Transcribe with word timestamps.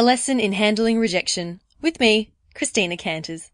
A 0.00 0.02
lesson 0.02 0.40
in 0.40 0.54
handling 0.54 0.98
rejection 0.98 1.60
with 1.82 2.00
me, 2.00 2.30
Christina 2.54 2.96
Canters. 2.96 3.50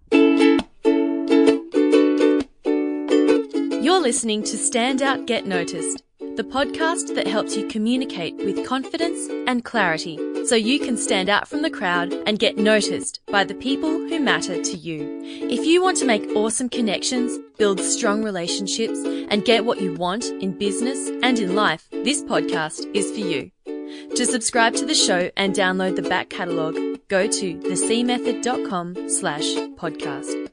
You're 3.83 3.99
listening 4.01 4.45
to 4.45 4.57
Stand 4.57 5.03
Out 5.03 5.27
Get 5.27 5.45
Noticed, 5.45 6.05
the 6.21 6.45
podcast 6.45 7.17
that 7.17 7.27
helps 7.27 7.57
you 7.57 7.67
communicate 7.67 8.37
with 8.37 8.65
confidence 8.65 9.29
and 9.49 9.65
clarity 9.65 10.21
so 10.47 10.55
you 10.55 10.79
can 10.79 10.97
stand 10.97 11.29
out 11.29 11.49
from 11.49 11.63
the 11.63 11.69
crowd 11.69 12.13
and 12.29 12.39
get 12.39 12.57
noticed 12.57 13.19
by 13.27 13.43
the 13.43 13.57
people 13.57 13.91
who 13.91 14.21
matter 14.21 14.63
to 14.63 14.77
you. 14.77 15.21
If 15.51 15.67
you 15.67 15.83
want 15.83 15.97
to 15.97 16.05
make 16.05 16.31
awesome 16.37 16.69
connections, 16.69 17.41
build 17.59 17.81
strong 17.81 18.23
relationships, 18.23 19.01
and 19.05 19.45
get 19.45 19.65
what 19.65 19.81
you 19.81 19.95
want 19.95 20.27
in 20.27 20.57
business 20.57 21.11
and 21.25 21.41
in 21.41 21.57
life, 21.57 21.89
this 21.91 22.23
podcast 22.23 22.89
is 22.95 23.11
for 23.11 23.19
you. 23.19 23.51
To 23.87 24.27
subscribe 24.27 24.75
to 24.75 24.85
the 24.85 24.95
show 24.95 25.31
and 25.37 25.55
download 25.55 25.95
the 25.95 26.03
back 26.03 26.29
catalogue, 26.29 26.75
go 27.07 27.29
to 27.29 27.55
thecmethod.com 27.61 29.09
slash 29.09 29.45
podcast. 29.77 30.51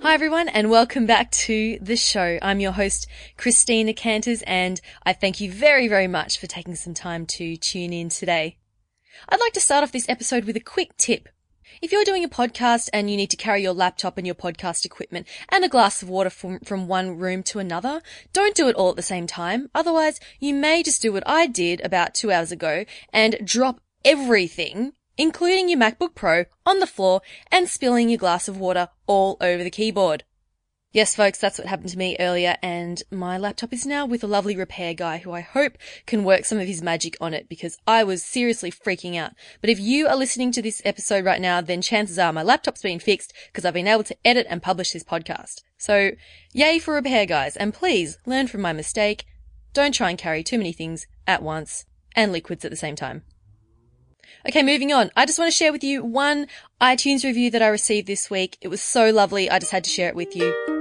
Hi 0.00 0.14
everyone 0.14 0.48
and 0.48 0.70
welcome 0.70 1.06
back 1.06 1.32
to 1.32 1.78
the 1.80 1.96
show. 1.96 2.38
I'm 2.40 2.60
your 2.60 2.70
host, 2.70 3.08
Christina 3.36 3.94
Canters, 3.94 4.42
and 4.42 4.80
I 5.04 5.12
thank 5.12 5.40
you 5.40 5.50
very, 5.50 5.88
very 5.88 6.06
much 6.06 6.38
for 6.38 6.46
taking 6.46 6.76
some 6.76 6.94
time 6.94 7.26
to 7.26 7.56
tune 7.56 7.92
in 7.92 8.10
today. 8.10 8.58
I'd 9.28 9.40
like 9.40 9.54
to 9.54 9.60
start 9.60 9.82
off 9.82 9.90
this 9.90 10.08
episode 10.08 10.44
with 10.44 10.54
a 10.54 10.60
quick 10.60 10.96
tip. 10.96 11.28
If 11.82 11.90
you're 11.90 12.04
doing 12.04 12.22
a 12.22 12.28
podcast 12.28 12.88
and 12.92 13.10
you 13.10 13.16
need 13.16 13.30
to 13.30 13.36
carry 13.36 13.60
your 13.60 13.72
laptop 13.72 14.16
and 14.16 14.24
your 14.24 14.36
podcast 14.36 14.84
equipment 14.84 15.26
and 15.48 15.64
a 15.64 15.68
glass 15.68 16.00
of 16.00 16.08
water 16.08 16.30
from, 16.30 16.60
from 16.60 16.86
one 16.86 17.18
room 17.18 17.42
to 17.42 17.58
another, 17.58 18.02
don't 18.32 18.54
do 18.54 18.68
it 18.68 18.76
all 18.76 18.90
at 18.90 18.96
the 18.96 19.02
same 19.02 19.26
time. 19.26 19.68
Otherwise, 19.74 20.20
you 20.38 20.54
may 20.54 20.84
just 20.84 21.02
do 21.02 21.12
what 21.12 21.24
I 21.26 21.48
did 21.48 21.80
about 21.80 22.14
two 22.14 22.30
hours 22.30 22.52
ago 22.52 22.84
and 23.12 23.36
drop 23.44 23.80
everything 24.04 24.92
including 25.18 25.68
your 25.68 25.78
MacBook 25.78 26.14
Pro, 26.14 26.46
on 26.64 26.78
the 26.78 26.86
floor 26.86 27.20
and 27.50 27.68
spilling 27.68 28.08
your 28.08 28.18
glass 28.18 28.48
of 28.48 28.58
water 28.58 28.88
all 29.06 29.36
over 29.40 29.62
the 29.62 29.70
keyboard. 29.70 30.24
Yes, 30.94 31.14
folks, 31.14 31.38
that's 31.38 31.58
what 31.58 31.68
happened 31.68 31.88
to 31.88 31.96
me 31.96 32.18
earlier, 32.20 32.56
and 32.60 33.02
my 33.10 33.38
laptop 33.38 33.72
is 33.72 33.86
now 33.86 34.04
with 34.04 34.22
a 34.22 34.26
lovely 34.26 34.54
repair 34.54 34.92
guy 34.92 35.16
who 35.16 35.32
I 35.32 35.40
hope 35.40 35.78
can 36.04 36.22
work 36.22 36.44
some 36.44 36.58
of 36.58 36.66
his 36.66 36.82
magic 36.82 37.16
on 37.18 37.32
it 37.32 37.48
because 37.48 37.78
I 37.86 38.04
was 38.04 38.22
seriously 38.22 38.70
freaking 38.70 39.16
out. 39.16 39.32
But 39.62 39.70
if 39.70 39.80
you 39.80 40.06
are 40.06 40.16
listening 40.16 40.52
to 40.52 40.60
this 40.60 40.82
episode 40.84 41.24
right 41.24 41.40
now, 41.40 41.62
then 41.62 41.80
chances 41.80 42.18
are 42.18 42.30
my 42.30 42.42
laptop's 42.42 42.82
been 42.82 42.98
fixed 42.98 43.32
because 43.46 43.64
I've 43.64 43.72
been 43.72 43.88
able 43.88 44.04
to 44.04 44.16
edit 44.22 44.46
and 44.50 44.62
publish 44.62 44.92
this 44.92 45.02
podcast. 45.02 45.62
So, 45.78 46.10
yay 46.52 46.78
for 46.78 46.92
repair 46.92 47.24
guys, 47.24 47.56
and 47.56 47.72
please 47.72 48.18
learn 48.26 48.46
from 48.46 48.60
my 48.60 48.74
mistake. 48.74 49.24
Don't 49.72 49.94
try 49.94 50.10
and 50.10 50.18
carry 50.18 50.42
too 50.42 50.58
many 50.58 50.74
things 50.74 51.06
at 51.26 51.42
once 51.42 51.86
and 52.14 52.32
liquids 52.32 52.66
at 52.66 52.70
the 52.70 52.76
same 52.76 52.96
time. 52.96 53.22
Okay, 54.46 54.62
moving 54.62 54.92
on. 54.92 55.10
I 55.16 55.24
just 55.24 55.38
want 55.38 55.50
to 55.50 55.56
share 55.56 55.72
with 55.72 55.84
you 55.84 56.04
one 56.04 56.48
iTunes 56.82 57.24
review 57.24 57.50
that 57.52 57.62
I 57.62 57.68
received 57.68 58.06
this 58.06 58.28
week. 58.28 58.58
It 58.60 58.68
was 58.68 58.82
so 58.82 59.10
lovely. 59.10 59.48
I 59.48 59.58
just 59.58 59.72
had 59.72 59.84
to 59.84 59.90
share 59.90 60.08
it 60.08 60.16
with 60.16 60.36
you. 60.36 60.71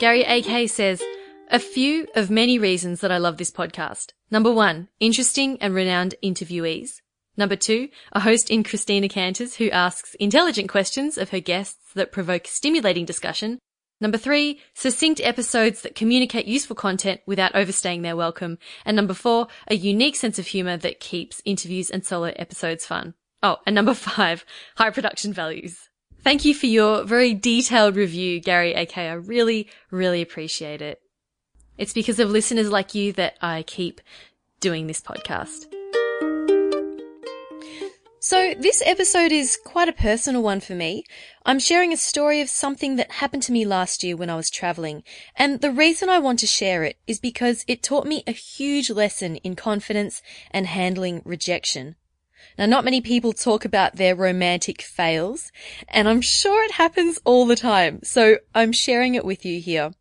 Gary 0.00 0.22
AK 0.22 0.70
says, 0.70 1.02
a 1.50 1.58
few 1.58 2.06
of 2.14 2.30
many 2.30 2.58
reasons 2.58 3.02
that 3.02 3.12
I 3.12 3.18
love 3.18 3.36
this 3.36 3.50
podcast. 3.50 4.14
Number 4.30 4.50
one, 4.50 4.88
interesting 4.98 5.58
and 5.60 5.74
renowned 5.74 6.14
interviewees. 6.24 7.02
Number 7.36 7.54
two, 7.54 7.90
a 8.12 8.20
host 8.20 8.48
in 8.48 8.64
Christina 8.64 9.10
Canters 9.10 9.56
who 9.56 9.68
asks 9.68 10.14
intelligent 10.14 10.70
questions 10.70 11.18
of 11.18 11.28
her 11.28 11.40
guests 11.40 11.92
that 11.92 12.12
provoke 12.12 12.46
stimulating 12.46 13.04
discussion. 13.04 13.58
Number 14.00 14.16
three, 14.16 14.60
succinct 14.72 15.20
episodes 15.22 15.82
that 15.82 15.94
communicate 15.94 16.46
useful 16.46 16.76
content 16.76 17.20
without 17.26 17.54
overstaying 17.54 18.00
their 18.00 18.16
welcome. 18.16 18.56
And 18.86 18.96
number 18.96 19.12
four, 19.12 19.48
a 19.68 19.74
unique 19.74 20.16
sense 20.16 20.38
of 20.38 20.46
humor 20.46 20.78
that 20.78 21.00
keeps 21.00 21.42
interviews 21.44 21.90
and 21.90 22.06
solo 22.06 22.32
episodes 22.36 22.86
fun. 22.86 23.12
Oh, 23.42 23.58
and 23.66 23.74
number 23.74 23.92
five, 24.14 24.46
high 24.78 24.88
production 24.88 25.34
values. 25.34 25.89
Thank 26.22 26.44
you 26.44 26.54
for 26.54 26.66
your 26.66 27.04
very 27.04 27.32
detailed 27.32 27.96
review, 27.96 28.40
Gary 28.40 28.74
AK. 28.74 28.98
I 28.98 29.12
really, 29.12 29.68
really 29.90 30.20
appreciate 30.20 30.82
it. 30.82 31.00
It's 31.78 31.94
because 31.94 32.18
of 32.18 32.28
listeners 32.30 32.70
like 32.70 32.94
you 32.94 33.12
that 33.14 33.38
I 33.40 33.62
keep 33.62 34.02
doing 34.60 34.86
this 34.86 35.00
podcast. 35.00 35.66
So 38.22 38.52
this 38.58 38.82
episode 38.84 39.32
is 39.32 39.58
quite 39.64 39.88
a 39.88 39.94
personal 39.94 40.42
one 40.42 40.60
for 40.60 40.74
me. 40.74 41.04
I'm 41.46 41.58
sharing 41.58 41.90
a 41.90 41.96
story 41.96 42.42
of 42.42 42.50
something 42.50 42.96
that 42.96 43.12
happened 43.12 43.42
to 43.44 43.52
me 43.52 43.64
last 43.64 44.04
year 44.04 44.14
when 44.14 44.28
I 44.28 44.36
was 44.36 44.50
traveling. 44.50 45.02
And 45.36 45.62
the 45.62 45.72
reason 45.72 46.10
I 46.10 46.18
want 46.18 46.38
to 46.40 46.46
share 46.46 46.84
it 46.84 46.98
is 47.06 47.18
because 47.18 47.64
it 47.66 47.82
taught 47.82 48.06
me 48.06 48.22
a 48.26 48.32
huge 48.32 48.90
lesson 48.90 49.36
in 49.36 49.56
confidence 49.56 50.20
and 50.50 50.66
handling 50.66 51.22
rejection. 51.24 51.96
Now, 52.58 52.66
not 52.66 52.84
many 52.84 53.00
people 53.00 53.32
talk 53.32 53.64
about 53.64 53.96
their 53.96 54.14
romantic 54.14 54.82
fails, 54.82 55.50
and 55.88 56.08
I'm 56.08 56.20
sure 56.20 56.64
it 56.64 56.72
happens 56.72 57.18
all 57.24 57.46
the 57.46 57.56
time. 57.56 58.00
So 58.02 58.38
I'm 58.54 58.72
sharing 58.72 59.14
it 59.14 59.24
with 59.24 59.44
you 59.44 59.60
here. 59.60 59.92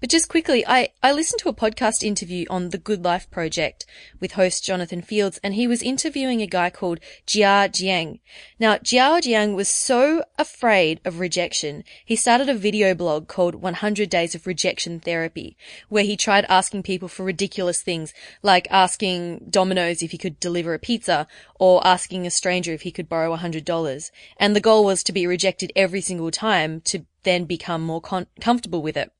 But 0.00 0.10
just 0.10 0.28
quickly, 0.28 0.64
I, 0.64 0.90
I 1.02 1.10
listened 1.10 1.40
to 1.40 1.48
a 1.48 1.52
podcast 1.52 2.04
interview 2.04 2.46
on 2.48 2.68
the 2.68 2.78
Good 2.78 3.04
Life 3.04 3.28
Project 3.32 3.84
with 4.20 4.32
host 4.32 4.64
Jonathan 4.64 5.02
Fields, 5.02 5.40
and 5.42 5.54
he 5.54 5.66
was 5.66 5.82
interviewing 5.82 6.40
a 6.40 6.46
guy 6.46 6.70
called 6.70 7.00
Jia 7.26 7.68
Jiang. 7.68 8.20
Now, 8.60 8.76
Jia 8.76 9.20
Jiang 9.20 9.56
was 9.56 9.68
so 9.68 10.22
afraid 10.38 11.00
of 11.04 11.18
rejection, 11.18 11.82
he 12.04 12.14
started 12.14 12.48
a 12.48 12.54
video 12.54 12.94
blog 12.94 13.26
called 13.26 13.56
100 13.56 14.08
Days 14.08 14.36
of 14.36 14.46
Rejection 14.46 15.00
Therapy, 15.00 15.56
where 15.88 16.04
he 16.04 16.16
tried 16.16 16.44
asking 16.48 16.84
people 16.84 17.08
for 17.08 17.24
ridiculous 17.24 17.82
things, 17.82 18.14
like 18.40 18.68
asking 18.70 19.46
Domino's 19.50 20.00
if 20.00 20.12
he 20.12 20.18
could 20.18 20.38
deliver 20.38 20.74
a 20.74 20.78
pizza, 20.78 21.26
or 21.58 21.84
asking 21.84 22.24
a 22.24 22.30
stranger 22.30 22.72
if 22.72 22.82
he 22.82 22.92
could 22.92 23.08
borrow 23.08 23.36
$100. 23.36 24.10
And 24.36 24.54
the 24.54 24.60
goal 24.60 24.84
was 24.84 25.02
to 25.02 25.12
be 25.12 25.26
rejected 25.26 25.72
every 25.74 26.00
single 26.00 26.30
time 26.30 26.82
to 26.82 27.04
then 27.24 27.46
become 27.46 27.82
more 27.82 28.00
con- 28.00 28.28
comfortable 28.40 28.80
with 28.80 28.96
it. 28.96 29.10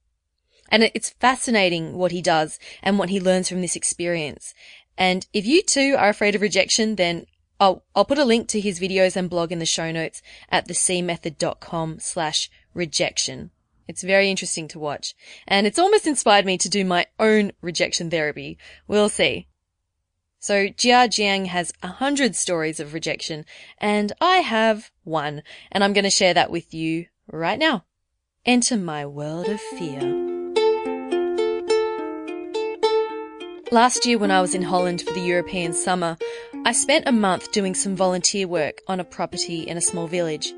And 0.69 0.91
it's 0.95 1.11
fascinating 1.11 1.97
what 1.97 2.12
he 2.12 2.23
does 2.23 2.59
and 2.83 2.99
what 2.99 3.09
he 3.09 3.21
learns 3.21 3.49
from 3.49 3.61
this 3.61 3.77
experience. 3.77 4.55
And 4.97 5.27
if 5.33 5.47
you 5.47 5.62
too 5.62 5.95
are 5.99 6.09
afraid 6.09 6.34
of 6.34 6.43
rejection, 6.43 6.97
then 6.97 7.27
I'll, 7.61 7.84
I'll 7.95 8.05
put 8.05 8.19
a 8.19 8.25
link 8.25 8.49
to 8.49 8.61
his 8.61 8.81
videos 8.81 9.17
and 9.17 9.31
blog 9.31 9.53
in 9.53 9.59
the 9.59 9.67
show 9.67 9.91
notes 9.91 10.23
at 10.51 10.69
thecmethod.com 10.69 11.99
slash 12.01 12.51
rejection. 12.75 13.51
It's 13.87 14.03
very 14.03 14.31
interesting 14.31 14.69
to 14.69 14.79
watch. 14.79 15.15
And 15.47 15.67
it's 15.67 15.79
almost 15.79 16.06
inspired 16.06 16.45
me 16.45 16.59
to 16.59 16.69
do 16.69 16.85
my 16.85 17.06
own 17.19 17.53
rejection 17.62 18.11
therapy. 18.11 18.59
We'll 18.87 19.09
see. 19.09 19.49
So 20.39 20.69
Jia 20.69 21.09
Jiang 21.09 21.47
has 21.47 21.73
a 21.83 21.89
hundred 21.89 22.37
stories 22.37 22.79
of 22.79 22.95
rejection 22.95 23.45
and 23.79 24.12
I 24.21 24.37
have 24.37 24.93
one 25.03 25.43
and 25.73 25.83
I'm 25.83 25.93
going 25.93 26.05
to 26.05 26.11
share 26.11 26.35
that 26.35 26.50
with 26.50 26.73
you 26.73 27.06
right 27.33 27.59
now. 27.59 27.87
Enter 28.47 28.77
my 28.77 29.05
world 29.05 29.49
of 29.49 29.61
fear. 29.61 30.28
Last 33.71 34.06
year, 34.06 34.17
when 34.17 34.31
I 34.31 34.41
was 34.41 34.55
in 34.55 34.62
Holland 34.62 35.03
for 35.03 35.12
the 35.12 35.21
European 35.21 35.75
summer, 35.75 36.17
I 36.65 36.73
spent 36.73 37.06
a 37.06 37.12
month 37.12 37.53
doing 37.53 37.75
some 37.75 37.95
volunteer 37.95 38.49
work 38.49 38.81
on 38.89 38.99
a 38.99 39.05
property 39.05 39.61
in 39.61 39.77
a 39.77 39.83
small 39.83 40.06
village. 40.06 40.55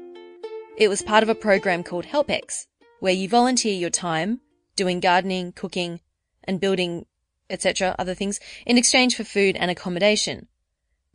It 0.76 0.86
was 0.86 1.02
part 1.02 1.24
of 1.24 1.28
a 1.28 1.34
program 1.34 1.82
called 1.82 2.06
HelpX, 2.06 2.68
where 3.00 3.12
you 3.12 3.28
volunteer 3.28 3.74
your 3.74 3.90
time 3.90 4.42
doing 4.76 5.00
gardening, 5.00 5.50
cooking, 5.50 5.98
and 6.44 6.60
building, 6.60 7.06
etc., 7.50 7.96
other 7.98 8.14
things, 8.14 8.38
in 8.64 8.78
exchange 8.78 9.16
for 9.16 9.24
food 9.24 9.56
and 9.56 9.72
accommodation. 9.72 10.46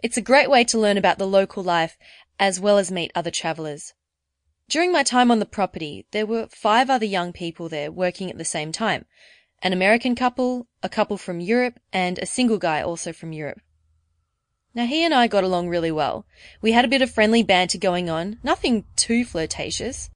It's 0.04 0.18
a 0.18 0.22
great 0.22 0.50
way 0.50 0.66
to 0.66 0.78
learn 0.78 0.98
about 0.98 1.18
the 1.18 1.26
local 1.26 1.64
life 1.64 1.98
as 2.38 2.60
well 2.60 2.78
as 2.78 2.92
meet 2.92 3.14
other 3.16 3.32
travellers. 3.32 3.94
During 4.68 4.92
my 4.92 5.04
time 5.04 5.32
on 5.32 5.40
the 5.40 5.46
property, 5.46 6.08
there 6.12 6.26
were 6.26 6.50
five 6.52 6.90
other 6.90 7.06
young 7.06 7.32
people 7.32 7.70
there 7.70 7.90
working 7.90 8.30
at 8.30 8.38
the 8.38 8.44
same 8.44 8.74
time, 8.74 9.06
an 9.66 9.74
American 9.74 10.14
couple, 10.14 10.68
a 10.84 10.88
couple 10.88 11.18
from 11.18 11.40
Europe, 11.40 11.80
and 11.92 12.20
a 12.20 12.26
single 12.28 12.60
guy 12.60 12.84
also 12.84 13.12
from 13.12 13.34
Europe. 13.34 13.60
Now 14.76 14.86
he 14.86 15.04
and 15.04 15.12
I 15.12 15.26
got 15.26 15.44
along 15.44 15.70
really 15.70 15.92
well. 15.92 16.28
We 16.62 16.74
had 16.74 16.86
a 16.86 16.88
bit 16.88 17.02
of 17.02 17.10
friendly 17.10 17.42
banter 17.42 17.80
going 17.80 18.08
on, 18.08 18.38
nothing 18.44 18.84
too 18.96 19.26
flirtatious. 19.26 20.12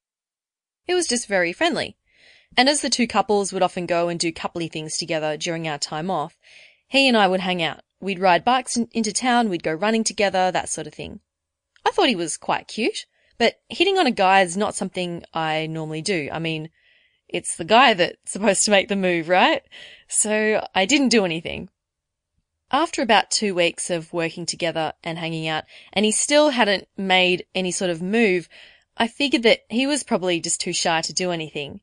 It 0.85 0.93
was 0.93 1.07
just 1.07 1.27
very 1.27 1.51
friendly. 1.51 1.97
And 2.55 2.69
as 2.69 2.81
the 2.81 2.91
two 2.91 3.07
couples 3.07 3.51
would 3.51 3.63
often 3.63 3.87
go 3.87 4.07
and 4.07 4.19
do 4.19 4.31
coupley 4.31 4.71
things 4.71 4.97
together 4.97 5.35
during 5.35 5.67
our 5.67 5.79
time 5.79 6.11
off, 6.11 6.37
he 6.87 7.07
and 7.07 7.17
I 7.17 7.27
would 7.27 7.39
hang 7.39 7.63
out. 7.63 7.81
We'd 7.99 8.19
ride 8.19 8.45
bikes 8.45 8.77
into 8.77 9.11
town, 9.11 9.49
we'd 9.49 9.63
go 9.63 9.73
running 9.73 10.03
together, 10.03 10.51
that 10.51 10.69
sort 10.69 10.85
of 10.85 10.93
thing. 10.93 11.21
I 11.83 11.89
thought 11.89 12.07
he 12.07 12.15
was 12.15 12.37
quite 12.37 12.67
cute, 12.67 13.07
but 13.39 13.61
hitting 13.67 13.97
on 13.97 14.05
a 14.05 14.11
guy 14.11 14.41
is 14.41 14.55
not 14.55 14.75
something 14.75 15.23
I 15.33 15.65
normally 15.65 16.03
do. 16.03 16.29
I 16.31 16.37
mean, 16.37 16.69
it's 17.29 17.55
the 17.55 17.65
guy 17.65 17.93
that's 17.93 18.31
supposed 18.31 18.65
to 18.65 18.71
make 18.71 18.87
the 18.87 18.95
move, 18.95 19.29
right? 19.29 19.63
So 20.07 20.65
I 20.73 20.85
didn't 20.85 21.09
do 21.09 21.25
anything. 21.25 21.69
After 22.71 23.01
about 23.01 23.31
two 23.31 23.55
weeks 23.55 23.89
of 23.89 24.13
working 24.13 24.45
together 24.45 24.93
and 25.03 25.17
hanging 25.17 25.47
out, 25.47 25.63
and 25.93 26.05
he 26.05 26.11
still 26.11 26.49
hadn't 26.49 26.87
made 26.97 27.45
any 27.55 27.71
sort 27.71 27.89
of 27.89 28.01
move, 28.01 28.47
I 28.97 29.07
figured 29.07 29.43
that 29.43 29.61
he 29.69 29.87
was 29.87 30.03
probably 30.03 30.39
just 30.39 30.61
too 30.61 30.73
shy 30.73 31.01
to 31.01 31.13
do 31.13 31.31
anything. 31.31 31.81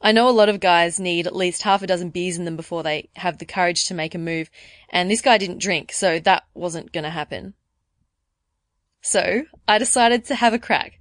I 0.00 0.12
know 0.12 0.28
a 0.28 0.30
lot 0.30 0.48
of 0.48 0.58
guys 0.58 0.98
need 0.98 1.26
at 1.26 1.36
least 1.36 1.62
half 1.62 1.82
a 1.82 1.86
dozen 1.86 2.10
beers 2.10 2.36
in 2.36 2.44
them 2.44 2.56
before 2.56 2.82
they 2.82 3.08
have 3.16 3.38
the 3.38 3.44
courage 3.44 3.84
to 3.86 3.94
make 3.94 4.14
a 4.14 4.18
move, 4.18 4.50
and 4.90 5.10
this 5.10 5.20
guy 5.20 5.38
didn't 5.38 5.60
drink, 5.60 5.92
so 5.92 6.18
that 6.20 6.44
wasn't 6.54 6.92
gonna 6.92 7.10
happen. 7.10 7.54
So 9.00 9.44
I 9.68 9.78
decided 9.78 10.24
to 10.26 10.34
have 10.34 10.54
a 10.54 10.58
crack. 10.58 10.98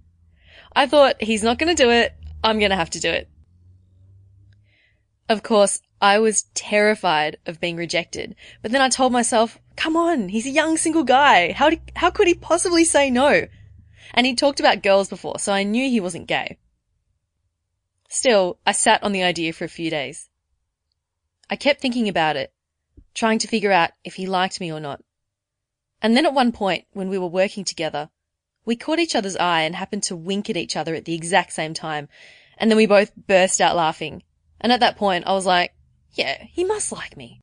I 0.76 0.88
thought 0.88 1.22
he's 1.22 1.44
not 1.44 1.58
to 1.76 1.84
do 1.84 1.90
it. 1.90 2.14
I'm 2.44 2.60
to 2.72 2.76
have 2.76 2.90
to 2.92 3.00
do 3.00 3.10
it. 3.10 3.30
Of 5.32 5.44
course, 5.44 5.82
I 6.02 6.20
was 6.20 6.44
terrified 6.56 7.38
of 7.46 7.62
being 7.62 7.78
rejected, 7.78 8.36
but 8.62 8.74
then 8.74 8.82
I 8.82 8.90
told 8.90 9.14
myself, 9.14 9.62
come 9.78 9.96
on, 9.96 10.28
he's 10.28 10.46
a 10.46 10.50
young 10.50 10.76
single 10.76 11.06
guy. 11.06 11.54
How, 11.54 11.72
how 11.96 12.10
could 12.10 12.28
he 12.28 12.34
possibly 12.34 12.84
say 12.84 13.10
no? 13.10 13.48
And 14.14 14.26
he'd 14.28 14.38
talked 14.38 14.60
about 14.60 14.84
girls 14.84 15.08
before, 15.08 15.40
so 15.40 15.54
I 15.54 15.64
knew 15.64 15.90
he 15.90 16.02
wasn't 16.02 16.28
gay. 16.28 16.58
Still, 18.10 18.60
I 18.68 18.74
sat 18.74 19.02
on 19.04 19.14
the 19.14 19.24
idea 19.24 19.54
for 19.54 19.64
a 19.64 19.70
few 19.70 19.90
days. 19.90 20.28
I 21.50 21.56
kept 21.56 21.80
thinking 21.80 22.10
about 22.10 22.36
it, 22.36 22.52
trying 23.14 23.40
to 23.40 23.48
figure 23.48 23.72
out 23.72 23.92
if 24.04 24.16
he 24.16 24.26
liked 24.26 24.60
me 24.60 24.70
or 24.70 24.82
not. 24.82 25.02
And 26.02 26.18
then 26.18 26.26
at 26.26 26.34
one 26.34 26.52
point, 26.52 26.88
when 26.92 27.08
we 27.08 27.18
were 27.18 27.28
working 27.28 27.64
together, 27.64 28.10
we 28.66 28.76
caught 28.76 29.00
each 29.00 29.16
other's 29.16 29.38
eye 29.38 29.62
and 29.62 29.78
happened 29.78 30.04
to 30.04 30.16
wink 30.18 30.50
at 30.50 30.58
each 30.58 30.76
other 30.76 30.94
at 30.94 31.06
the 31.06 31.16
exact 31.16 31.54
same 31.54 31.74
time. 31.74 32.10
And 32.58 32.70
then 32.70 32.76
we 32.76 32.86
both 32.86 33.16
burst 33.16 33.62
out 33.62 33.78
laughing. 33.78 34.24
And 34.62 34.72
at 34.72 34.80
that 34.80 34.96
point, 34.96 35.26
I 35.28 35.34
was 35.34 35.46
like, 35.46 35.74
yeah, 36.14 36.44
he 36.44 36.64
must 36.64 36.92
like 36.92 37.18
me. 37.18 37.42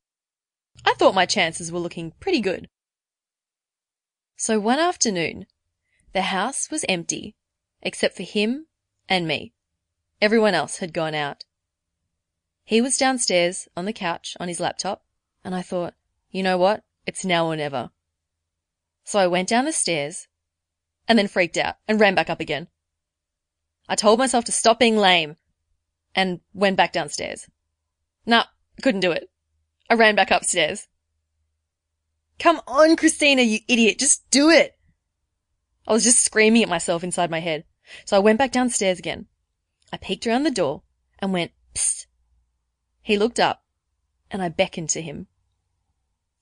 I 0.85 0.93
thought 0.93 1.13
my 1.13 1.25
chances 1.25 1.71
were 1.71 1.79
looking 1.79 2.13
pretty 2.19 2.39
good. 2.39 2.69
So 4.37 4.59
one 4.59 4.79
afternoon, 4.79 5.45
the 6.13 6.21
house 6.23 6.71
was 6.71 6.85
empty, 6.87 7.35
except 7.81 8.15
for 8.15 8.23
him 8.23 8.67
and 9.09 9.27
me. 9.27 9.53
Everyone 10.21 10.53
else 10.53 10.77
had 10.77 10.93
gone 10.93 11.13
out. 11.13 11.43
He 12.63 12.79
was 12.79 12.97
downstairs 12.97 13.67
on 13.75 13.83
the 13.83 13.93
couch 13.93 14.37
on 14.39 14.47
his 14.47 14.61
laptop, 14.61 15.03
and 15.43 15.53
I 15.53 15.61
thought, 15.61 15.95
you 16.31 16.41
know 16.41 16.57
what? 16.57 16.83
It's 17.05 17.25
now 17.25 17.47
or 17.47 17.55
never. 17.57 17.89
So 19.03 19.19
I 19.19 19.27
went 19.27 19.49
down 19.49 19.65
the 19.65 19.73
stairs 19.73 20.27
and 21.07 21.17
then 21.19 21.27
freaked 21.27 21.57
out 21.57 21.75
and 21.87 21.99
ran 21.99 22.15
back 22.15 22.29
up 22.29 22.39
again. 22.39 22.67
I 23.89 23.95
told 23.95 24.19
myself 24.19 24.45
to 24.45 24.51
stop 24.53 24.79
being 24.79 24.95
lame 24.95 25.35
and 26.15 26.39
went 26.53 26.77
back 26.77 26.93
downstairs. 26.93 27.47
Nah, 28.25 28.45
couldn't 28.81 29.01
do 29.01 29.11
it. 29.11 29.29
I 29.89 29.95
ran 29.95 30.15
back 30.15 30.31
upstairs. 30.31 30.87
Come 32.37 32.61
on, 32.67 32.95
Christina, 32.95 33.41
you 33.41 33.59
idiot, 33.67 33.99
just 33.99 34.29
do 34.29 34.49
it. 34.49 34.77
I 35.87 35.93
was 35.93 36.03
just 36.03 36.23
screaming 36.23 36.63
at 36.63 36.69
myself 36.69 37.03
inside 37.03 37.31
my 37.31 37.39
head. 37.39 37.65
So 38.05 38.15
I 38.15 38.19
went 38.19 38.37
back 38.37 38.51
downstairs 38.51 38.99
again. 38.99 39.25
I 39.91 39.97
peeked 39.97 40.27
around 40.27 40.43
the 40.43 40.51
door 40.51 40.83
and 41.17 41.33
went, 41.33 41.51
psst. 41.73 42.05
He 43.01 43.17
looked 43.17 43.39
up 43.39 43.63
and 44.29 44.41
I 44.41 44.49
beckoned 44.49 44.89
to 44.89 45.01
him. 45.01 45.27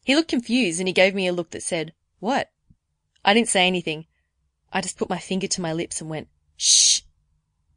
He 0.04 0.16
looked 0.16 0.30
confused 0.30 0.80
and 0.80 0.88
he 0.88 0.94
gave 0.94 1.16
me 1.16 1.28
a 1.28 1.34
look 1.34 1.52
that 1.52 1.64
said, 1.64 1.94
what? 2.20 2.52
I 3.24 3.34
didn't 3.34 3.50
say 3.50 3.66
anything. 3.68 4.06
I 4.72 4.82
just 4.82 4.98
put 4.98 5.10
my 5.10 5.18
finger 5.18 5.48
to 5.48 5.62
my 5.62 5.74
lips 5.74 6.02
and 6.02 6.10
went, 6.10 6.28
shh, 6.58 7.02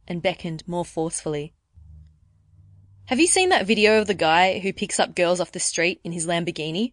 and 0.08 0.22
beckoned 0.22 0.66
more 0.66 0.84
forcefully. 0.84 1.54
Have 3.10 3.18
you 3.18 3.26
seen 3.26 3.48
that 3.48 3.66
video 3.66 4.00
of 4.00 4.06
the 4.06 4.14
guy 4.14 4.60
who 4.60 4.72
picks 4.72 5.00
up 5.00 5.16
girls 5.16 5.40
off 5.40 5.50
the 5.50 5.58
street 5.58 6.00
in 6.04 6.12
his 6.12 6.28
Lamborghini? 6.28 6.92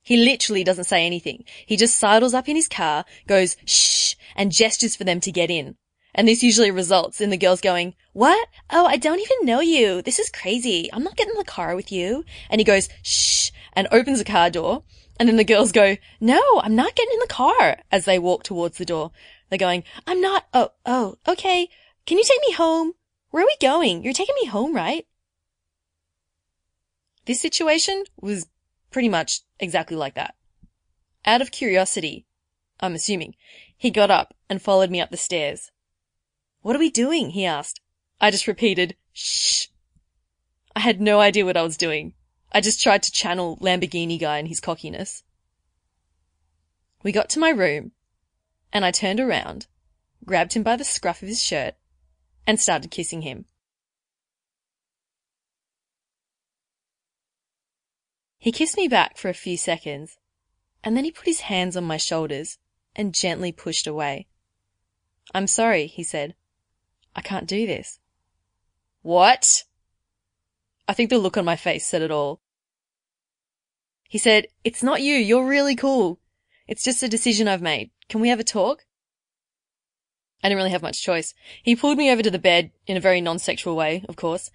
He 0.00 0.16
literally 0.16 0.64
doesn't 0.64 0.84
say 0.84 1.04
anything. 1.04 1.44
He 1.66 1.76
just 1.76 1.98
sidles 1.98 2.32
up 2.32 2.48
in 2.48 2.56
his 2.56 2.66
car, 2.66 3.04
goes 3.26 3.58
shh, 3.66 4.14
and 4.34 4.50
gestures 4.50 4.96
for 4.96 5.04
them 5.04 5.20
to 5.20 5.30
get 5.30 5.50
in. 5.50 5.76
And 6.14 6.26
this 6.26 6.42
usually 6.42 6.70
results 6.70 7.20
in 7.20 7.28
the 7.28 7.36
girls 7.36 7.60
going, 7.60 7.94
what? 8.14 8.48
Oh, 8.70 8.86
I 8.86 8.96
don't 8.96 9.20
even 9.20 9.44
know 9.44 9.60
you. 9.60 10.00
This 10.00 10.18
is 10.18 10.30
crazy. 10.30 10.88
I'm 10.90 11.04
not 11.04 11.14
getting 11.14 11.32
in 11.32 11.38
the 11.38 11.44
car 11.44 11.76
with 11.76 11.92
you. 11.92 12.24
And 12.48 12.58
he 12.58 12.64
goes 12.64 12.88
shh 13.02 13.50
and 13.74 13.86
opens 13.92 14.20
the 14.20 14.24
car 14.24 14.48
door 14.48 14.84
and 15.20 15.28
then 15.28 15.36
the 15.36 15.44
girls 15.44 15.72
go, 15.72 15.98
no, 16.22 16.40
I'm 16.62 16.74
not 16.74 16.94
getting 16.94 17.12
in 17.12 17.20
the 17.20 17.26
car 17.26 17.76
as 17.92 18.06
they 18.06 18.18
walk 18.18 18.44
towards 18.44 18.78
the 18.78 18.86
door. 18.86 19.10
They're 19.50 19.58
going, 19.58 19.84
I'm 20.06 20.22
not, 20.22 20.46
oh, 20.54 20.70
oh, 20.86 21.16
okay. 21.28 21.68
Can 22.06 22.16
you 22.16 22.24
take 22.24 22.40
me 22.48 22.54
home? 22.54 22.94
Where 23.28 23.42
are 23.42 23.46
we 23.46 23.56
going? 23.60 24.04
You're 24.04 24.14
taking 24.14 24.36
me 24.40 24.48
home, 24.48 24.74
right? 24.74 25.06
This 27.26 27.40
situation 27.40 28.04
was 28.20 28.46
pretty 28.90 29.08
much 29.08 29.40
exactly 29.58 29.96
like 29.96 30.14
that. 30.14 30.34
Out 31.24 31.40
of 31.40 31.50
curiosity, 31.50 32.26
I'm 32.80 32.94
assuming, 32.94 33.34
he 33.76 33.90
got 33.90 34.10
up 34.10 34.34
and 34.48 34.60
followed 34.60 34.90
me 34.90 35.00
up 35.00 35.10
the 35.10 35.16
stairs. 35.16 35.70
What 36.60 36.76
are 36.76 36.80
we 36.80 36.90
doing? 36.90 37.30
he 37.30 37.44
asked. 37.44 37.80
I 38.20 38.30
just 38.30 38.46
repeated, 38.46 38.96
shh. 39.12 39.66
I 40.76 40.80
had 40.80 41.00
no 41.00 41.20
idea 41.20 41.44
what 41.44 41.56
I 41.56 41.62
was 41.62 41.76
doing. 41.76 42.14
I 42.52 42.60
just 42.60 42.82
tried 42.82 43.02
to 43.04 43.12
channel 43.12 43.56
Lamborghini 43.58 44.18
guy 44.18 44.38
and 44.38 44.48
his 44.48 44.60
cockiness. 44.60 45.22
We 47.02 47.12
got 47.12 47.28
to 47.30 47.38
my 47.38 47.50
room, 47.50 47.92
and 48.72 48.84
I 48.84 48.90
turned 48.90 49.20
around, 49.20 49.66
grabbed 50.24 50.54
him 50.54 50.62
by 50.62 50.76
the 50.76 50.84
scruff 50.84 51.22
of 51.22 51.28
his 51.28 51.42
shirt, 51.42 51.74
and 52.46 52.60
started 52.60 52.90
kissing 52.90 53.22
him. 53.22 53.46
He 58.44 58.52
kissed 58.52 58.76
me 58.76 58.88
back 58.88 59.16
for 59.16 59.30
a 59.30 59.32
few 59.32 59.56
seconds, 59.56 60.18
and 60.82 60.94
then 60.94 61.04
he 61.04 61.10
put 61.10 61.24
his 61.24 61.40
hands 61.48 61.78
on 61.78 61.84
my 61.84 61.96
shoulders 61.96 62.58
and 62.94 63.14
gently 63.14 63.52
pushed 63.52 63.86
away. 63.86 64.26
I'm 65.34 65.46
sorry, 65.46 65.86
he 65.86 66.02
said. 66.02 66.34
I 67.16 67.22
can't 67.22 67.46
do 67.46 67.66
this. 67.66 68.00
What? 69.00 69.64
I 70.86 70.92
think 70.92 71.08
the 71.08 71.16
look 71.16 71.38
on 71.38 71.46
my 71.46 71.56
face 71.56 71.86
said 71.86 72.02
it 72.02 72.10
all. 72.10 72.42
He 74.10 74.18
said, 74.18 74.48
It's 74.62 74.82
not 74.82 75.00
you. 75.00 75.14
You're 75.14 75.46
really 75.46 75.74
cool. 75.74 76.20
It's 76.68 76.84
just 76.84 77.02
a 77.02 77.08
decision 77.08 77.48
I've 77.48 77.62
made. 77.62 77.92
Can 78.10 78.20
we 78.20 78.28
have 78.28 78.40
a 78.40 78.44
talk? 78.44 78.84
I 80.42 80.48
didn't 80.48 80.58
really 80.58 80.72
have 80.72 80.82
much 80.82 81.02
choice. 81.02 81.32
He 81.62 81.74
pulled 81.74 81.96
me 81.96 82.10
over 82.10 82.22
to 82.22 82.30
the 82.30 82.38
bed 82.38 82.72
in 82.86 82.98
a 82.98 83.00
very 83.00 83.22
non-sexual 83.22 83.74
way, 83.74 84.04
of 84.06 84.16
course, 84.16 84.50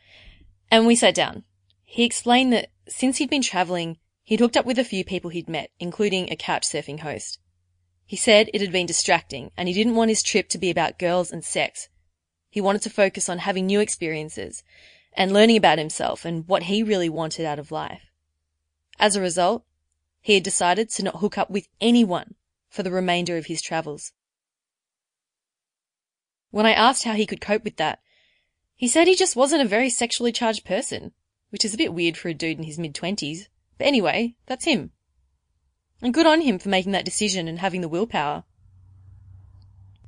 and 0.69 0.85
we 0.85 0.95
sat 0.95 1.15
down. 1.15 1.43
He 1.85 2.05
explained 2.05 2.53
that 2.53 2.69
since 2.89 3.17
he'd 3.17 3.29
been 3.29 3.41
traveling, 3.41 3.97
he'd 4.23 4.39
hooked 4.39 4.57
up 4.57 4.65
with 4.65 4.79
a 4.79 4.83
few 4.83 5.03
people 5.03 5.29
he'd 5.29 5.49
met, 5.49 5.71
including 5.79 6.31
a 6.31 6.35
couch 6.35 6.63
surfing 6.67 6.99
host. 6.99 7.39
He 8.05 8.15
said 8.15 8.49
it 8.53 8.61
had 8.61 8.71
been 8.71 8.87
distracting 8.87 9.51
and 9.55 9.67
he 9.67 9.73
didn't 9.73 9.95
want 9.95 10.09
his 10.09 10.23
trip 10.23 10.49
to 10.49 10.57
be 10.57 10.69
about 10.69 10.97
girls 10.97 11.31
and 11.31 11.43
sex. 11.43 11.89
He 12.49 12.61
wanted 12.61 12.81
to 12.83 12.89
focus 12.89 13.29
on 13.29 13.39
having 13.39 13.65
new 13.65 13.79
experiences 13.79 14.63
and 15.13 15.31
learning 15.31 15.57
about 15.57 15.77
himself 15.77 16.25
and 16.25 16.47
what 16.47 16.63
he 16.63 16.81
really 16.81 17.09
wanted 17.09 17.45
out 17.45 17.59
of 17.59 17.71
life. 17.71 18.09
As 18.99 19.15
a 19.15 19.21
result, 19.21 19.63
he 20.21 20.33
had 20.33 20.43
decided 20.43 20.89
to 20.89 21.03
not 21.03 21.17
hook 21.17 21.37
up 21.37 21.49
with 21.49 21.67
anyone 21.79 22.35
for 22.69 22.83
the 22.83 22.91
remainder 22.91 23.37
of 23.37 23.45
his 23.45 23.61
travels. 23.61 24.11
When 26.51 26.65
I 26.65 26.73
asked 26.73 27.03
how 27.03 27.13
he 27.13 27.25
could 27.25 27.41
cope 27.41 27.63
with 27.63 27.77
that, 27.77 27.99
he 28.75 28.87
said 28.87 29.07
he 29.07 29.15
just 29.15 29.35
wasn't 29.35 29.61
a 29.61 29.67
very 29.67 29.89
sexually 29.89 30.31
charged 30.31 30.65
person, 30.65 31.11
which 31.49 31.65
is 31.65 31.73
a 31.73 31.77
bit 31.77 31.93
weird 31.93 32.17
for 32.17 32.29
a 32.29 32.33
dude 32.33 32.57
in 32.57 32.63
his 32.63 32.79
mid 32.79 32.95
twenties. 32.95 33.49
But 33.77 33.87
anyway, 33.87 34.35
that's 34.45 34.65
him. 34.65 34.91
And 36.01 36.13
good 36.13 36.25
on 36.25 36.41
him 36.41 36.59
for 36.59 36.69
making 36.69 36.91
that 36.93 37.05
decision 37.05 37.47
and 37.47 37.59
having 37.59 37.81
the 37.81 37.89
willpower. 37.89 38.43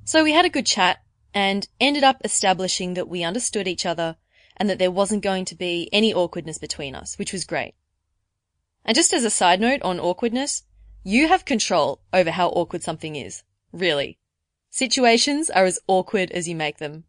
So 0.06 0.24
we 0.24 0.34
had 0.34 0.46
a 0.46 0.50
good 0.50 0.66
chat 0.66 1.02
and 1.34 1.68
ended 1.80 2.04
up 2.04 2.22
establishing 2.24 2.94
that 2.96 3.08
we 3.08 3.24
understood 3.24 3.68
each 3.68 3.86
other 3.86 4.18
and 4.58 4.70
that 4.70 4.80
there 4.80 4.92
wasn't 4.92 5.24
going 5.24 5.46
to 5.46 5.56
be 5.56 5.90
any 5.92 6.14
awkwardness 6.14 6.58
between 6.58 6.96
us, 6.96 7.18
which 7.18 7.34
was 7.34 7.46
great. 7.46 7.76
And 8.84 8.96
just 8.96 9.14
as 9.14 9.24
a 9.24 9.30
side 9.30 9.62
note 9.62 9.82
on 9.84 10.00
awkwardness, 10.00 10.64
you 11.04 11.28
have 11.28 11.46
control 11.46 12.02
over 12.14 12.32
how 12.32 12.50
awkward 12.50 12.84
something 12.84 13.16
is. 13.16 13.44
Really. 13.72 14.18
Situations 14.70 15.50
are 15.50 15.66
as 15.66 15.80
awkward 15.88 16.32
as 16.32 16.48
you 16.48 16.56
make 16.56 16.78
them. 16.78 17.06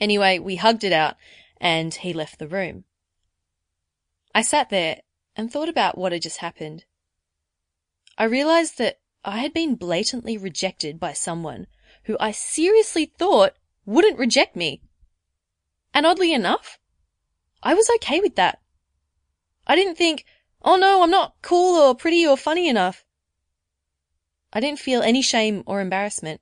Anyway, 0.00 0.38
we 0.38 0.56
hugged 0.56 0.84
it 0.84 0.92
out 0.92 1.16
and 1.60 1.94
he 1.94 2.12
left 2.12 2.38
the 2.38 2.48
room. 2.48 2.84
I 4.34 4.42
sat 4.42 4.68
there 4.68 5.02
and 5.36 5.50
thought 5.50 5.68
about 5.68 5.96
what 5.96 6.12
had 6.12 6.22
just 6.22 6.38
happened. 6.38 6.84
I 8.18 8.24
realized 8.24 8.78
that 8.78 8.98
I 9.24 9.38
had 9.38 9.54
been 9.54 9.76
blatantly 9.76 10.36
rejected 10.36 10.98
by 10.98 11.12
someone 11.12 11.66
who 12.04 12.16
I 12.18 12.32
seriously 12.32 13.06
thought 13.06 13.54
wouldn't 13.86 14.18
reject 14.18 14.56
me. 14.56 14.82
And 15.94 16.04
oddly 16.04 16.32
enough, 16.32 16.78
I 17.62 17.74
was 17.74 17.88
okay 17.96 18.20
with 18.20 18.34
that. 18.36 18.60
I 19.66 19.76
didn't 19.76 19.96
think, 19.96 20.24
Oh 20.62 20.76
no, 20.76 21.02
I'm 21.02 21.10
not 21.10 21.36
cool 21.40 21.76
or 21.76 21.94
pretty 21.94 22.26
or 22.26 22.36
funny 22.36 22.68
enough. 22.68 23.04
I 24.52 24.60
didn't 24.60 24.78
feel 24.78 25.02
any 25.02 25.22
shame 25.22 25.62
or 25.66 25.80
embarrassment. 25.80 26.40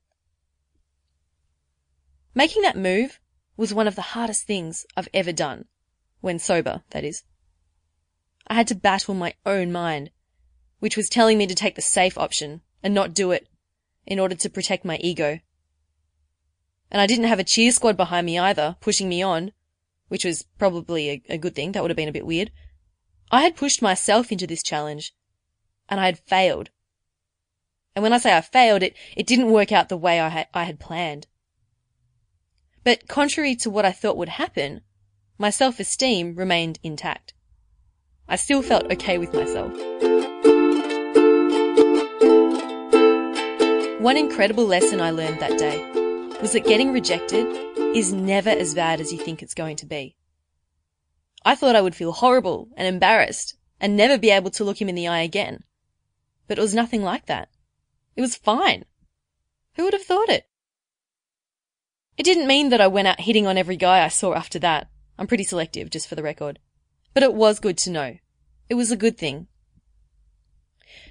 Making 2.34 2.62
that 2.62 2.76
move 2.76 3.20
was 3.56 3.74
one 3.74 3.86
of 3.86 3.96
the 3.96 4.02
hardest 4.02 4.46
things 4.46 4.86
I've 4.96 5.08
ever 5.12 5.32
done. 5.32 5.66
When 6.20 6.38
sober, 6.38 6.82
that 6.90 7.04
is. 7.04 7.24
I 8.46 8.54
had 8.54 8.66
to 8.68 8.74
battle 8.74 9.14
my 9.14 9.34
own 9.46 9.72
mind, 9.72 10.10
which 10.80 10.96
was 10.96 11.08
telling 11.08 11.38
me 11.38 11.46
to 11.46 11.54
take 11.54 11.74
the 11.74 11.82
safe 11.82 12.18
option 12.18 12.60
and 12.82 12.92
not 12.92 13.14
do 13.14 13.30
it 13.30 13.48
in 14.06 14.18
order 14.18 14.34
to 14.34 14.50
protect 14.50 14.84
my 14.84 14.96
ego. 14.98 15.40
And 16.90 17.00
I 17.00 17.06
didn't 17.06 17.26
have 17.26 17.38
a 17.38 17.44
cheer 17.44 17.72
squad 17.72 17.96
behind 17.96 18.26
me 18.26 18.38
either, 18.38 18.76
pushing 18.80 19.08
me 19.08 19.22
on, 19.22 19.52
which 20.08 20.24
was 20.24 20.44
probably 20.58 21.10
a, 21.10 21.22
a 21.30 21.38
good 21.38 21.54
thing. 21.54 21.72
That 21.72 21.82
would 21.82 21.90
have 21.90 21.96
been 21.96 22.08
a 22.08 22.12
bit 22.12 22.26
weird. 22.26 22.50
I 23.30 23.42
had 23.42 23.56
pushed 23.56 23.80
myself 23.80 24.30
into 24.30 24.46
this 24.46 24.62
challenge, 24.62 25.14
and 25.88 25.98
I 25.98 26.06
had 26.06 26.18
failed. 26.18 26.70
And 27.94 28.02
when 28.02 28.12
I 28.12 28.18
say 28.18 28.36
I 28.36 28.40
failed, 28.40 28.82
it, 28.82 28.94
it 29.16 29.26
didn't 29.26 29.50
work 29.50 29.72
out 29.72 29.88
the 29.88 29.96
way 29.96 30.20
I 30.20 30.28
had, 30.28 30.48
I 30.52 30.64
had 30.64 30.80
planned. 30.80 31.26
But 32.84 33.08
contrary 33.08 33.54
to 33.56 33.70
what 33.70 33.84
I 33.84 33.92
thought 33.92 34.16
would 34.16 34.30
happen, 34.30 34.82
my 35.38 35.50
self-esteem 35.50 36.34
remained 36.34 36.78
intact. 36.82 37.32
I 38.32 38.36
still 38.36 38.62
felt 38.62 38.90
okay 38.90 39.18
with 39.18 39.34
myself. 39.34 39.70
One 44.00 44.16
incredible 44.16 44.64
lesson 44.64 45.02
I 45.02 45.10
learned 45.10 45.38
that 45.40 45.58
day 45.58 45.78
was 46.40 46.52
that 46.52 46.64
getting 46.64 46.94
rejected 46.94 47.46
is 47.94 48.14
never 48.14 48.48
as 48.48 48.74
bad 48.74 49.02
as 49.02 49.12
you 49.12 49.18
think 49.18 49.42
it's 49.42 49.52
going 49.52 49.76
to 49.76 49.86
be. 49.86 50.16
I 51.44 51.54
thought 51.54 51.76
I 51.76 51.82
would 51.82 51.94
feel 51.94 52.12
horrible 52.12 52.70
and 52.74 52.88
embarrassed 52.88 53.54
and 53.78 53.98
never 53.98 54.16
be 54.16 54.30
able 54.30 54.50
to 54.52 54.64
look 54.64 54.80
him 54.80 54.88
in 54.88 54.94
the 54.94 55.08
eye 55.08 55.20
again. 55.20 55.64
But 56.48 56.56
it 56.56 56.62
was 56.62 56.74
nothing 56.74 57.02
like 57.02 57.26
that. 57.26 57.50
It 58.16 58.22
was 58.22 58.34
fine. 58.34 58.86
Who 59.74 59.84
would 59.84 59.92
have 59.92 60.04
thought 60.04 60.30
it? 60.30 60.48
It 62.16 62.22
didn't 62.22 62.46
mean 62.46 62.70
that 62.70 62.80
I 62.80 62.86
went 62.86 63.08
out 63.08 63.20
hitting 63.20 63.46
on 63.46 63.58
every 63.58 63.76
guy 63.76 64.02
I 64.02 64.08
saw 64.08 64.32
after 64.32 64.58
that. 64.60 64.88
I'm 65.18 65.26
pretty 65.26 65.44
selective, 65.44 65.90
just 65.90 66.08
for 66.08 66.14
the 66.14 66.22
record. 66.22 66.60
But 67.12 67.22
it 67.22 67.34
was 67.34 67.60
good 67.60 67.76
to 67.76 67.90
know. 67.90 68.16
It 68.72 68.76
was 68.76 68.90
a 68.90 68.96
good 68.96 69.18
thing. 69.18 69.48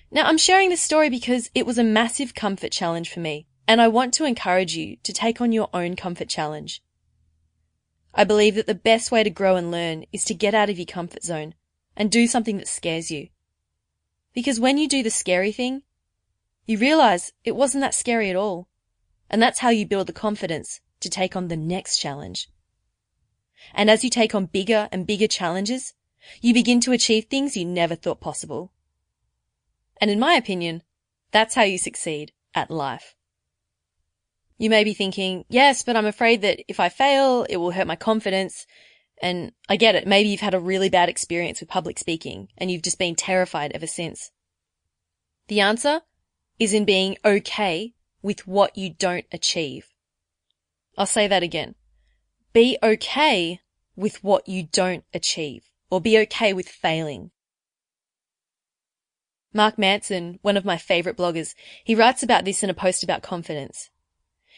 Now, 0.10 0.26
I'm 0.26 0.40
sharing 0.40 0.70
this 0.70 0.82
story 0.82 1.12
because 1.12 1.52
it 1.54 1.64
was 1.64 1.78
a 1.78 1.84
massive 1.84 2.34
comfort 2.34 2.72
challenge 2.72 3.08
for 3.08 3.20
me, 3.20 3.46
and 3.68 3.80
I 3.80 3.88
want 3.88 4.16
to 4.16 4.26
encourage 4.26 4.76
you 4.76 4.98
to 5.04 5.14
take 5.14 5.40
on 5.40 5.52
your 5.52 5.70
own 5.72 5.96
comfort 5.96 6.28
challenge. 6.28 6.82
I 8.16 8.24
believe 8.24 8.56
that 8.56 8.66
the 8.66 8.74
best 8.74 9.12
way 9.12 9.22
to 9.22 9.30
grow 9.30 9.58
and 9.58 9.70
learn 9.70 10.06
is 10.12 10.26
to 10.26 10.34
get 10.34 10.56
out 10.56 10.72
of 10.72 10.80
your 10.80 10.88
comfort 10.88 11.22
zone 11.22 11.54
and 11.96 12.10
do 12.10 12.26
something 12.26 12.58
that 12.58 12.68
scares 12.68 13.12
you. 13.12 13.28
Because 14.34 14.60
when 14.60 14.80
you 14.80 14.88
do 14.88 15.04
the 15.04 15.12
scary 15.12 15.52
thing, 15.52 15.84
you 16.66 16.80
realize 16.80 17.32
it 17.44 17.56
wasn't 17.56 17.84
that 17.84 17.94
scary 17.94 18.32
at 18.32 18.36
all. 18.36 18.70
And 19.30 19.40
that's 19.40 19.60
how 19.60 19.70
you 19.70 19.86
build 19.86 20.08
the 20.08 20.14
confidence 20.14 20.82
to 21.02 21.12
take 21.12 21.36
on 21.36 21.48
the 21.48 21.58
next 21.58 21.98
challenge. 21.98 22.50
And 23.72 23.88
as 23.88 24.04
you 24.04 24.10
take 24.10 24.34
on 24.34 24.48
bigger 24.48 24.90
and 24.92 25.06
bigger 25.06 25.28
challenges, 25.28 25.94
you 26.42 26.54
begin 26.54 26.80
to 26.82 26.92
achieve 26.92 27.26
things 27.26 27.58
you 27.58 27.66
never 27.66 27.96
thought 27.96 28.22
possible. 28.22 28.72
And 30.00 30.10
in 30.10 30.20
my 30.20 30.34
opinion, 30.34 30.84
that's 31.32 31.56
how 31.56 31.64
you 31.64 31.78
succeed 31.78 32.32
at 32.54 32.72
life. 32.72 33.16
You 34.58 34.70
may 34.70 34.84
be 34.84 34.94
thinking, 34.94 35.46
yes, 35.50 35.84
but 35.84 35.96
I'm 35.96 36.06
afraid 36.06 36.42
that 36.42 36.60
if 36.68 36.80
I 36.80 36.90
fail, 36.90 37.46
it 37.50 37.58
will 37.58 37.72
hurt 37.72 37.88
my 37.88 37.96
confidence. 37.96 38.66
And 39.22 39.52
I 39.70 39.76
get 39.76 39.96
it. 39.96 40.08
Maybe 40.08 40.30
you've 40.30 40.42
had 40.42 40.54
a 40.54 40.60
really 40.60 40.90
bad 40.90 41.10
experience 41.10 41.60
with 41.60 41.70
public 41.70 42.00
speaking 42.00 42.48
and 42.58 42.70
you've 42.70 42.82
just 42.82 43.00
been 43.00 43.16
terrified 43.16 43.72
ever 43.74 43.88
since. 43.88 44.32
The 45.48 45.60
answer 45.60 46.02
is 46.60 46.74
in 46.74 46.86
being 46.86 47.18
okay 47.24 47.94
with 48.22 48.48
what 48.48 48.78
you 48.78 48.94
don't 48.94 49.26
achieve. 49.32 49.88
I'll 50.98 51.06
say 51.06 51.28
that 51.28 51.44
again. 51.44 51.76
Be 52.54 52.78
okay 52.82 53.60
with 53.96 54.24
what 54.24 54.48
you 54.48 54.64
don't 54.64 55.04
achieve 55.14 55.71
or 55.92 56.02
be 56.02 56.18
okay 56.18 56.54
with 56.54 56.68
failing. 56.68 57.30
Mark 59.54 59.78
Manson, 59.78 60.40
one 60.42 60.56
of 60.56 60.64
my 60.64 60.78
favorite 60.78 61.18
bloggers, 61.18 61.54
he 61.84 61.94
writes 61.94 62.24
about 62.24 62.46
this 62.46 62.64
in 62.64 62.70
a 62.70 62.74
post 62.74 63.04
about 63.04 63.22
confidence. 63.22 63.90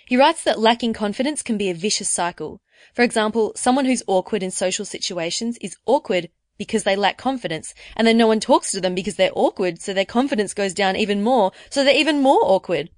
He 0.06 0.16
writes 0.16 0.44
that 0.44 0.60
lacking 0.60 0.94
confidence 0.94 1.42
can 1.42 1.58
be 1.58 1.70
a 1.70 1.74
vicious 1.74 2.10
cycle. 2.10 2.62
For 2.94 3.02
example, 3.02 3.54
someone 3.56 3.86
who's 3.86 4.04
awkward 4.06 4.44
in 4.44 4.52
social 4.52 4.86
situations 4.86 5.58
is 5.62 5.78
awkward 5.86 6.30
because 6.58 6.84
they 6.84 6.96
lack 6.96 7.18
confidence 7.18 7.74
and 7.96 8.06
then 8.06 8.18
no 8.18 8.28
one 8.28 8.40
talks 8.40 8.72
to 8.72 8.80
them 8.82 8.94
because 8.94 9.16
they're 9.16 9.32
awkward 9.34 9.82
so 9.82 9.94
their 9.94 10.06
confidence 10.06 10.54
goes 10.54 10.74
down 10.74 10.96
even 10.96 11.24
more 11.24 11.52
so 11.72 11.84
they're 11.84 11.96
even 11.96 12.22
more 12.22 12.40
awkward. 12.44 12.92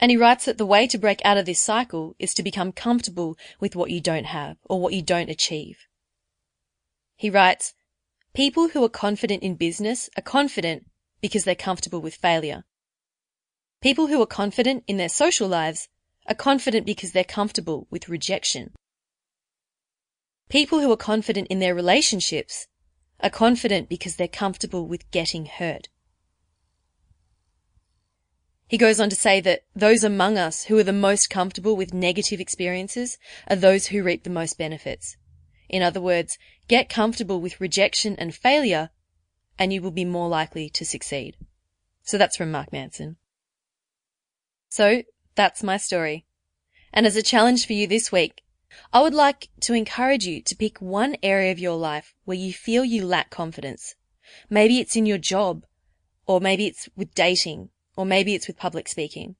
And 0.00 0.10
he 0.10 0.16
writes 0.16 0.44
that 0.44 0.58
the 0.58 0.66
way 0.66 0.86
to 0.88 0.98
break 0.98 1.20
out 1.24 1.38
of 1.38 1.46
this 1.46 1.60
cycle 1.60 2.16
is 2.18 2.34
to 2.34 2.42
become 2.42 2.72
comfortable 2.72 3.38
with 3.60 3.76
what 3.76 3.90
you 3.90 4.00
don't 4.00 4.26
have 4.26 4.56
or 4.64 4.80
what 4.80 4.92
you 4.92 5.02
don't 5.02 5.30
achieve. 5.30 5.86
He 7.16 7.30
writes, 7.30 7.74
people 8.34 8.68
who 8.68 8.84
are 8.84 8.90
confident 8.90 9.42
in 9.42 9.54
business 9.54 10.10
are 10.16 10.22
confident 10.22 10.86
because 11.22 11.44
they're 11.44 11.54
comfortable 11.54 12.00
with 12.00 12.14
failure. 12.14 12.64
People 13.80 14.08
who 14.08 14.20
are 14.20 14.26
confident 14.26 14.84
in 14.86 14.98
their 14.98 15.08
social 15.08 15.48
lives 15.48 15.88
are 16.28 16.34
confident 16.34 16.84
because 16.84 17.12
they're 17.12 17.24
comfortable 17.24 17.86
with 17.90 18.08
rejection. 18.08 18.72
People 20.50 20.80
who 20.80 20.92
are 20.92 20.96
confident 20.96 21.48
in 21.48 21.58
their 21.58 21.74
relationships 21.74 22.66
are 23.20 23.30
confident 23.30 23.88
because 23.88 24.16
they're 24.16 24.28
comfortable 24.28 24.86
with 24.86 25.10
getting 25.10 25.46
hurt. 25.46 25.88
He 28.68 28.76
goes 28.76 29.00
on 29.00 29.08
to 29.10 29.16
say 29.16 29.40
that 29.40 29.64
those 29.74 30.04
among 30.04 30.36
us 30.36 30.64
who 30.64 30.76
are 30.78 30.84
the 30.84 30.92
most 30.92 31.30
comfortable 31.30 31.76
with 31.76 31.94
negative 31.94 32.40
experiences 32.40 33.16
are 33.48 33.56
those 33.56 33.86
who 33.86 34.02
reap 34.02 34.24
the 34.24 34.30
most 34.30 34.58
benefits. 34.58 35.16
In 35.68 35.82
other 35.82 36.00
words, 36.00 36.38
get 36.68 36.88
comfortable 36.88 37.40
with 37.40 37.60
rejection 37.60 38.16
and 38.16 38.34
failure 38.34 38.90
and 39.58 39.72
you 39.72 39.80
will 39.80 39.90
be 39.90 40.04
more 40.04 40.28
likely 40.28 40.68
to 40.70 40.84
succeed. 40.84 41.36
So 42.02 42.18
that's 42.18 42.36
from 42.36 42.50
Mark 42.50 42.72
Manson. 42.72 43.16
So 44.68 45.02
that's 45.34 45.62
my 45.62 45.76
story. 45.76 46.26
And 46.92 47.06
as 47.06 47.16
a 47.16 47.22
challenge 47.22 47.66
for 47.66 47.72
you 47.72 47.86
this 47.86 48.12
week, 48.12 48.42
I 48.92 49.00
would 49.00 49.14
like 49.14 49.48
to 49.60 49.74
encourage 49.74 50.26
you 50.26 50.42
to 50.42 50.56
pick 50.56 50.78
one 50.78 51.16
area 51.22 51.52
of 51.52 51.58
your 51.58 51.76
life 51.76 52.14
where 52.24 52.36
you 52.36 52.52
feel 52.52 52.84
you 52.84 53.06
lack 53.06 53.30
confidence. 53.30 53.94
Maybe 54.50 54.78
it's 54.78 54.96
in 54.96 55.06
your 55.06 55.18
job, 55.18 55.64
or 56.26 56.40
maybe 56.40 56.66
it's 56.66 56.88
with 56.96 57.14
dating, 57.14 57.70
or 57.96 58.04
maybe 58.04 58.34
it's 58.34 58.46
with 58.46 58.58
public 58.58 58.88
speaking. 58.88 59.36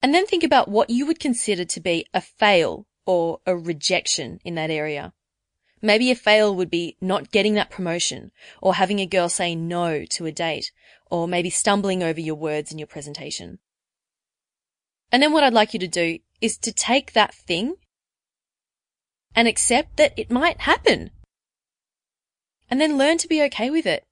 And 0.00 0.14
then 0.14 0.26
think 0.26 0.44
about 0.44 0.68
what 0.68 0.90
you 0.90 1.06
would 1.06 1.18
consider 1.18 1.64
to 1.64 1.80
be 1.80 2.06
a 2.14 2.20
fail 2.20 2.86
or 3.08 3.40
a 3.46 3.56
rejection 3.56 4.38
in 4.44 4.54
that 4.54 4.68
area. 4.68 5.14
Maybe 5.80 6.10
a 6.10 6.14
fail 6.14 6.54
would 6.54 6.68
be 6.68 6.98
not 7.00 7.30
getting 7.30 7.54
that 7.54 7.70
promotion, 7.70 8.32
or 8.60 8.74
having 8.74 9.00
a 9.00 9.06
girl 9.06 9.30
say 9.30 9.54
no 9.54 10.04
to 10.04 10.26
a 10.26 10.30
date, 10.30 10.70
or 11.10 11.26
maybe 11.26 11.48
stumbling 11.48 12.02
over 12.02 12.20
your 12.20 12.34
words 12.34 12.70
in 12.70 12.76
your 12.76 12.86
presentation. 12.86 13.60
And 15.10 15.22
then 15.22 15.32
what 15.32 15.42
I'd 15.42 15.54
like 15.54 15.72
you 15.72 15.80
to 15.80 15.88
do 15.88 16.18
is 16.42 16.58
to 16.58 16.70
take 16.70 17.14
that 17.14 17.34
thing 17.34 17.76
and 19.34 19.48
accept 19.48 19.96
that 19.96 20.12
it 20.18 20.30
might 20.30 20.60
happen. 20.60 21.10
And 22.70 22.78
then 22.78 22.98
learn 22.98 23.16
to 23.18 23.28
be 23.28 23.42
okay 23.44 23.70
with 23.70 23.86
it. 23.86 24.04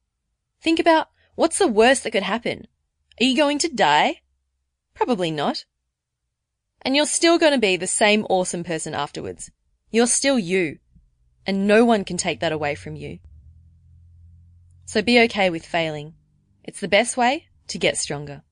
Think 0.63 0.81
about 0.81 1.11
what's 1.35 1.59
the 1.59 1.69
worst 1.69 2.03
that 2.05 2.13
could 2.13 2.23
happen? 2.23 2.67
Are 3.21 3.25
you 3.25 3.37
going 3.37 3.59
to 3.59 3.69
die? 3.69 4.23
Probably 4.95 5.31
not. 5.31 5.67
And 6.87 6.95
you're 6.95 7.05
still 7.05 7.37
going 7.37 7.53
to 7.53 7.59
be 7.59 7.77
the 7.77 7.89
same 7.89 8.25
awesome 8.31 8.63
person 8.63 8.95
afterwards. 8.95 9.51
You're 9.91 10.07
still 10.07 10.39
you. 10.39 10.79
And 11.45 11.67
no 11.67 11.85
one 11.85 12.05
can 12.05 12.17
take 12.17 12.39
that 12.39 12.53
away 12.53 12.77
from 12.77 12.95
you. 12.95 13.19
So 14.85 15.03
be 15.03 15.21
okay 15.23 15.51
with 15.51 15.67
failing. 15.67 16.15
It's 16.63 16.79
the 16.79 16.87
best 16.87 17.17
way 17.17 17.49
to 17.67 17.79
get 17.79 17.97
stronger. 17.97 18.43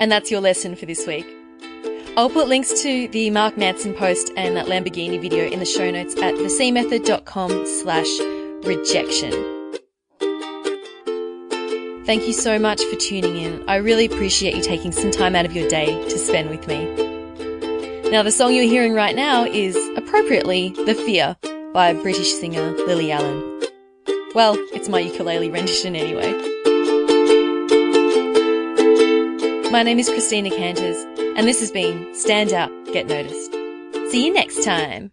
And 0.00 0.10
that's 0.10 0.32
your 0.32 0.40
lesson 0.40 0.74
for 0.74 0.86
this 0.86 1.06
week. 1.06 1.26
I'll 2.16 2.30
put 2.30 2.48
links 2.48 2.82
to 2.82 3.06
the 3.06 3.30
Mark 3.30 3.56
Manson 3.56 3.94
post 3.94 4.32
and 4.36 4.56
that 4.56 4.66
Lamborghini 4.66 5.20
video 5.20 5.44
in 5.44 5.60
the 5.60 5.64
show 5.64 5.88
notes 5.88 6.16
at 6.16 6.34
thecmethod.com 6.34 7.64
slash 7.64 8.18
rejection. 8.66 9.63
Thank 12.06 12.26
you 12.26 12.34
so 12.34 12.58
much 12.58 12.82
for 12.84 12.96
tuning 12.96 13.36
in. 13.38 13.64
I 13.66 13.76
really 13.76 14.04
appreciate 14.04 14.54
you 14.54 14.62
taking 14.62 14.92
some 14.92 15.10
time 15.10 15.34
out 15.34 15.46
of 15.46 15.54
your 15.54 15.66
day 15.70 15.86
to 15.86 16.18
spend 16.18 16.50
with 16.50 16.68
me. 16.68 16.84
Now, 18.10 18.22
the 18.22 18.30
song 18.30 18.52
you're 18.52 18.64
hearing 18.64 18.92
right 18.92 19.16
now 19.16 19.46
is 19.46 19.74
appropriately 19.96 20.68
The 20.84 20.94
Fear 20.94 21.34
by 21.72 21.94
British 21.94 22.34
singer 22.34 22.72
Lily 22.86 23.10
Allen. 23.10 23.62
Well, 24.34 24.54
it's 24.74 24.86
my 24.86 25.00
ukulele 25.00 25.50
rendition 25.50 25.96
anyway. 25.96 26.32
My 29.70 29.82
name 29.82 29.98
is 29.98 30.10
Christina 30.10 30.50
Canters 30.50 31.02
and 31.18 31.48
this 31.48 31.60
has 31.60 31.72
been 31.72 32.14
Stand 32.14 32.52
Out, 32.52 32.70
Get 32.92 33.06
Noticed. 33.06 33.50
See 34.10 34.26
you 34.26 34.32
next 34.34 34.62
time. 34.62 35.10